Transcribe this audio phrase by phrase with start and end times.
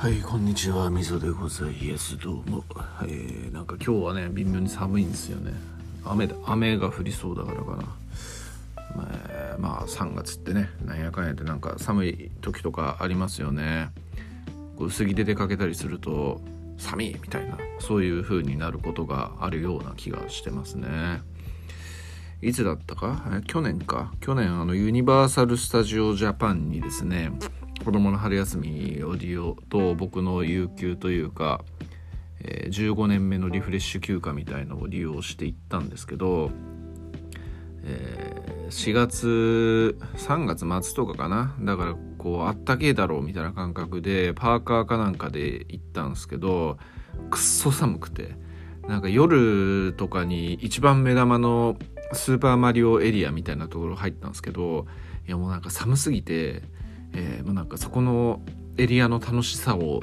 [0.00, 0.88] はいこんにちは。
[0.88, 2.16] みそでございます。
[2.16, 2.64] どうも、
[3.02, 5.52] えー、なんか今日はね微妙に寒いんですよね。
[6.06, 7.82] 雨だ雨が降りそうだからかな。
[8.96, 13.90] まあ、まあ、3月ってねなんやかんやってなんか寒い時とかありますよね。
[14.78, 16.40] 薄着で出かけたりすると
[16.78, 21.20] 寒いみたいなそういう風になることがあるような気がしてますね。
[22.40, 23.42] いつだったか？
[23.46, 24.14] 去年か。
[24.20, 27.32] 去年あのユニバーサル・スタジオ・ジャパンにですね
[27.84, 31.64] 子供の春休みを利用と僕の有給というか、
[32.40, 36.50] えー、15年目のリフレッシュ休暇みたいのを利用して行ったんですけど、
[37.82, 41.54] えー、4月3月末とかかな。
[41.60, 46.76] だからこうあったけえだろうみたいな感覚でパーカーかなんかで行ったんですけど
[47.30, 48.38] くっそ寒くて。
[48.88, 51.76] なんか夜とかに一番目玉の
[52.12, 54.86] スーパーマリオエリアみたいなところ入ったんですけど
[55.28, 56.62] いやもうなんか寒すぎて
[57.12, 58.40] えー、もうなんかそこの
[58.76, 60.00] エリアの楽しさを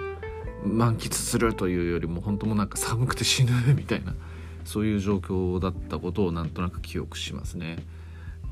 [0.63, 4.13] 満喫するというよりも本当もなんか寒くて死ぬみたいな
[4.65, 7.77] そういう状況だったことをなんとなく記憶しますね。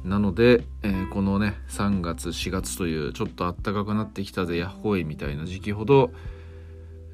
[0.06, 6.12] なので、えー、このね3月4月というちょっと暖かくなってきたぜやっほいみたいな時期ほど、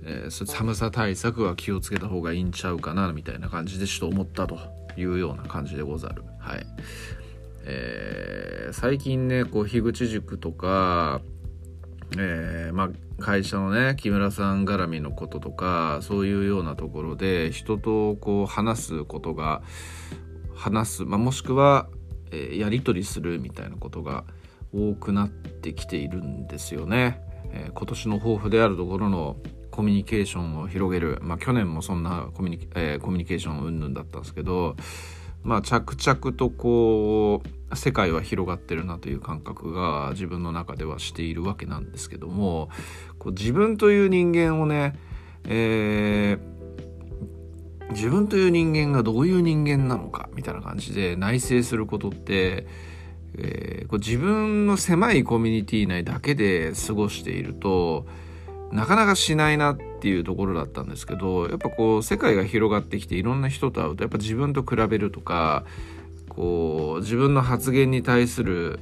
[0.04, 4.58] えー、寒さ対策は気をつけた方がいいんちゃうかなみたいな感じでちょっと思ったと
[4.98, 6.24] いうような感じでござる。
[6.40, 6.66] はい。
[7.64, 11.22] えー、最近ねこう樋口塾とか、
[12.18, 12.90] えー、まあ、
[13.22, 19.62] 会社のね木村さん絡みのこととかそういうようなところで人とこう話すことが
[20.56, 21.88] 話す、まあ、もしくは、
[22.32, 24.26] えー、やり取りするみたいなことが
[24.74, 27.22] 多くなってきているんですよね。
[27.52, 29.38] えー、今年の抱負であるところの
[29.72, 34.76] コミュニケーションを広げる、まあ、去年もそんなコミュニ,、え、コミュニケーション云々だったんですけど
[35.44, 42.70] まあ、着々とこう世界は広がってるなという感覚が自分の中ではしているわけなんですけども
[43.20, 44.96] こう自分という人間をね、
[45.46, 52.68] えー、自分という人間がどういう人間なのかみたいな感じで内省することって、
[53.38, 58.06] えー、こう自分の狭いコミュニティ内だけで過ごしていると
[58.72, 65.66] なかなかしないなっていうところだったんですけどやっぱこう世界が広がってきていろんな人と会うとやっぱ自分と比べるとか
[66.36, 68.80] こう自分の発言に対する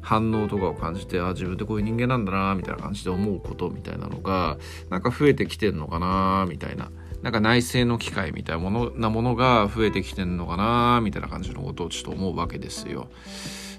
[0.00, 4.58] 反応とかを感じてあ自分ってこういう人間なんだなみたいな感じで思うことみたいなのが
[4.90, 6.90] なんか増えてきてんのかなみたいな
[7.22, 13.08] なんか内政の機会みたいなものなものが増えてきてんのかなみたいな感じのことをちょっと思うわけですよ。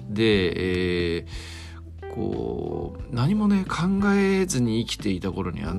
[0.10, 1.60] で、えー
[2.10, 5.76] こう何もね考えずに生きていた頃には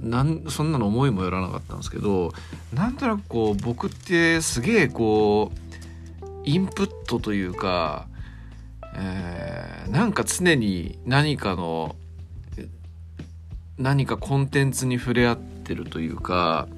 [0.00, 2.32] なんそんなの思いもよらなかったんですけど
[2.72, 5.71] なんとなくこう僕ってすげえこう
[6.44, 8.06] インプットというか、
[8.94, 11.96] えー、なんか常に何かの
[13.78, 16.68] 何かコンテンツに触れ合ってるというか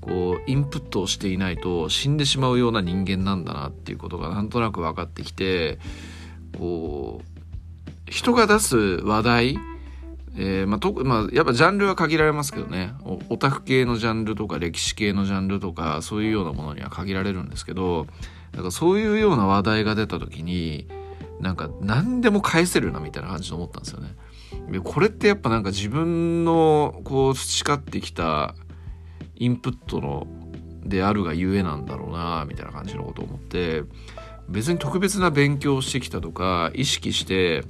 [0.00, 5.78] こうインプットをしていないと死んでしまうような人間なんだなっていうことがなんとなく分かってきて
[6.58, 9.58] こう人が出す話題、
[10.36, 12.92] えー、まあ、とまあ、やっぱジャンルは限られますけどね。
[13.28, 18.08] オタク系のジャンルとか歴史系のジャンルとかそういうようなものには限られるんですけど
[18.52, 20.88] だかそういうような話題が出た時に
[21.40, 24.14] なんか何でも返せるなみたいな感じで思ったんですよね。
[24.70, 28.54] でこれってやっぱなんか自分のこう培ってきた
[29.36, 30.26] インプットの
[30.84, 33.84] であるがゆえなんだろうなみたいな感じのことを思って
[34.48, 37.64] 別に特別な勉強をしてきたとか意識して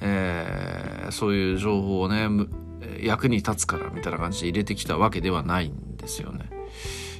[0.00, 2.28] えー、そういう情報をね
[3.00, 6.50] 役に立つからみたいな感じで入れてきたわけではないんですよね。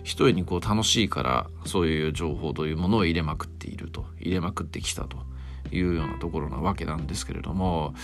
[0.04, 5.18] 一重にこう楽しいからそういう情報というものを入れまくっていると入れまくってきたと
[5.70, 7.94] いうようなところなわけなんですけれども、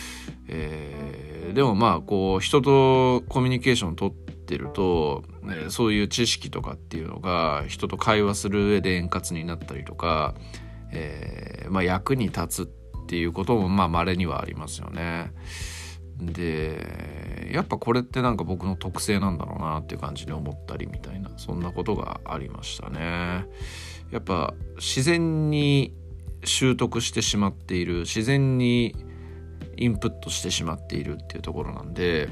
[0.48, 10.34] えー、でもまあこう人とコミュニケーションをとってると、えー、そういう知識とかっていうのが人と会話する上で円滑になったりとか、
[10.92, 12.68] えー、まあ、役に立つ
[13.04, 15.32] っていうこともまあ稀にはありますよね。
[16.20, 23.46] でやっぱこれってなんか僕の特性なんだろうなっていう感じに思ったりみたいなそんなことがありましたね。
[24.10, 25.92] やっぱ自然に
[26.44, 28.94] 習得してしまっている自然に
[29.76, 32.28] インプットしてしまっているっていうところなんで、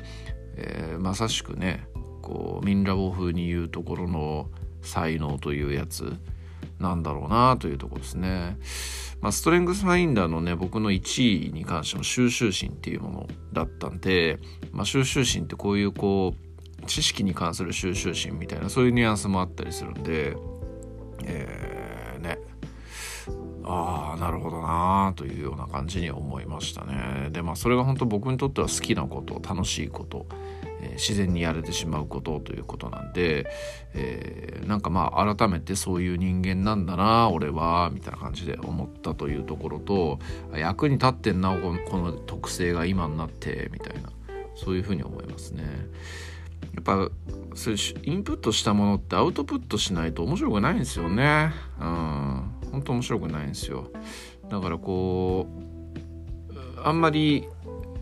[0.57, 1.87] えー、まさしくね
[2.21, 4.49] こうミンラボ風に言うところの
[4.81, 6.17] 才能というやつ
[6.79, 8.59] なんだろうなというところですね。
[9.23, 14.39] まあ、ストレングスファインダーのね僕の1位に関しても収集心っていうものだったんで、
[14.73, 16.35] まあ、収集心ってこういうこ
[16.83, 20.37] う知識に関する収集心みたいなそういうニュアンスもあったりするんで
[21.25, 22.39] えー、ね。
[23.65, 27.29] ああなるほどなあというような感じに思いましたね。
[27.31, 30.27] でまあそれが本当僕にとっては好きなこと楽しいこと、
[30.83, 33.47] えー、自然にやれてしまうことということなんで、
[33.95, 40.19] えー、なんかまあ改めてそういう人間なんだな俺はみたいな感じで思ったというところと
[40.55, 44.11] 役に立ってんなこの特性が今になってみたいな
[44.55, 45.65] そういうふうに思いますね。
[46.75, 47.11] やっぱ
[47.55, 51.53] それインプットしたものってアウトプットしないと面白くないんですよね。
[51.79, 52.43] うん。
[52.71, 53.91] 本当面白くないんですよ。
[54.49, 55.73] だからこう
[56.85, 57.47] あんまり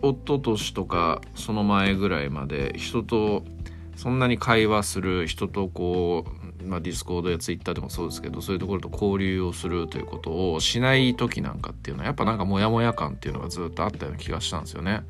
[0.03, 3.45] 一昨年とかその前ぐらいまで人と
[3.97, 6.25] そんなに会話する人とこ
[6.63, 15.03] う、まあ、ディスコードやツイッターでもそうですけどそういうところと交流をするということをしない時なんかっていうのはやっぱなんかモヤモヤ感っていうのがずっとあったような気がしたんですよね。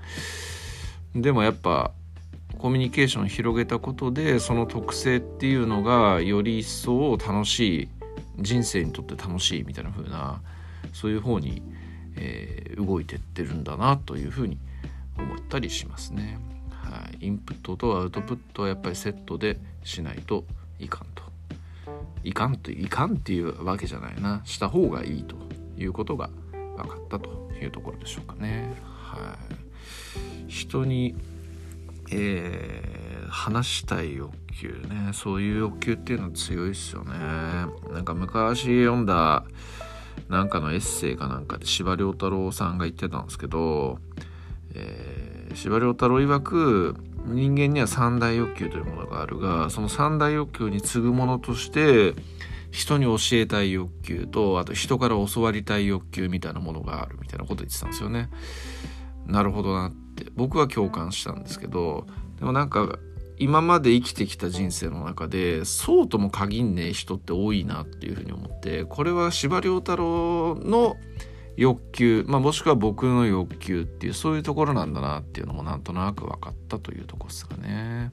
[1.14, 1.92] でもやっぱ
[2.58, 7.88] コミュニケーションを広げたことでその特性っていうのがより一層楽しい
[8.38, 10.40] 人生にとって楽しいみたいな風な
[10.92, 11.62] そういう方に、
[12.16, 14.58] えー、動いてってるんだなというふうに
[15.16, 16.38] 思ったりしますね。
[16.70, 20.44] はい、インプットとアウトプットはやっぱりセットでしないと
[20.78, 21.22] いかんと。
[22.22, 25.36] いかんといかんっていうわけじゃないなした方がいいと
[25.78, 28.74] いうことが分かったというところでしょうかね。
[28.84, 29.38] は
[30.46, 31.14] い、人に
[32.12, 37.12] えー、話したい欲求ねそういう欲求っていうのは強いですよね
[37.92, 39.44] なんか昔読んだ
[40.28, 43.98] なんかのエッセイかなんかで司馬太郎さんが言ってたんですけど、
[45.54, 52.14] 司馬太郎曰く人間には三大欲求というものがあるがその三大欲求に次ぐものとして
[52.70, 58.30] 人に教えたい欲求とあと人から教わりたい欲求みたいなものがあるみたいなこと言ってたんですよね。
[59.26, 62.06] なるほどなって僕は共感したんですけど
[62.38, 62.98] でもなんか
[63.38, 70.96] 今まで生きてきた人生の中でそうとも限んねえ人って多いなっていうふうに思ってこれは司馬太郎の
[71.60, 78.12] 欲求、まあ、もしくは僕の欲求っていうそういうところなんだなっていうのもなんとなく分かったというとこですかね。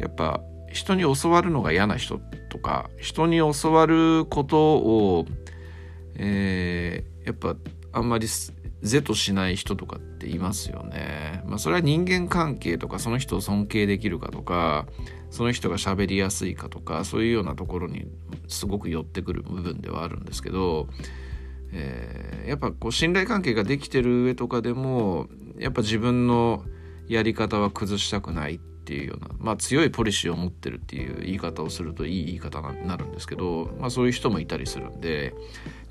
[0.00, 0.40] やっぱ
[0.72, 2.18] 人に教わるのが嫌な人
[2.50, 5.26] とか人に教わることを、
[6.16, 7.54] えー、やっぱ
[7.92, 11.44] あんまり是としない人とかっていますよね。
[11.46, 14.86] まあそれは人間関係とかその人を尊敬できるかとか
[15.30, 18.08] その人が喋りやすいかとかそういうようなところに
[18.48, 20.88] すごく寄ってくる部分ではあるんですけど、
[21.72, 25.28] えー、やっぱこう信頼関係ができてる上とかでも
[25.58, 26.64] やっぱ自分の
[27.08, 35.34] やり方は崩したくないっていうような、まあ、強いポリシーを持ってるっていう言い方をするといい言い方になるんですけど、まあ、そういう人もいたりするんで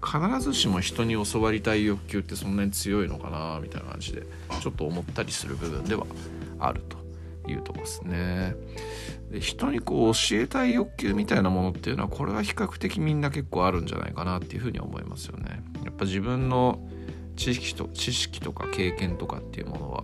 [0.04, 4.24] 必ずしも人に教わりたい欲求ってそんなに強いのかなみたいな感じで
[4.60, 6.06] ちょっと思ったりする部分では
[6.60, 7.01] あると。
[7.48, 8.56] いうとこですね。
[9.32, 15.64] で人にこう教えたい欲求みたいなものっていうのはこれは比較的みんな結構あるんじゃないかなっていうふうに思いますよね。
[15.84, 16.80] やっぱ自分の
[17.36, 20.04] 知識と知識とか経験とかっていうものは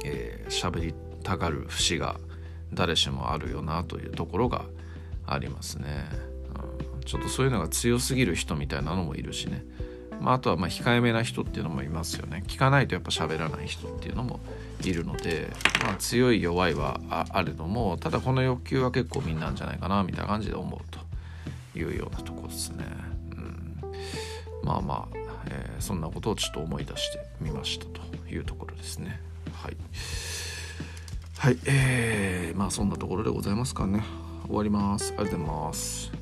[0.00, 2.20] 喋、えー、りたがる節が
[2.72, 4.64] 誰しもあるよなというところが
[5.26, 6.04] ありますね、
[6.94, 9.64] うん、ちょっとそういうのが強すぎる人みたいなのもいるしね、
[10.20, 14.40] まあ、あとはま控えめな人っていうのもいますよね聞かないとやっぱ喋らない人っていうのも
[14.82, 15.48] いるので、
[15.84, 22.84] まあ、強い弱いはあれどもただこの欲求は結構みんなんじゃないかなみたいな感じで思うというようなとこですね、
[23.32, 23.80] うん、
[24.62, 25.16] まあまあ、
[25.48, 29.20] えー、そんなことをちょっと思い出してみましたというところですね
[29.52, 29.76] はい。
[31.38, 34.02] はい、えー、まあそんなところでございますかね。
[34.46, 35.14] 終わります。
[35.16, 36.15] ありがとうございます。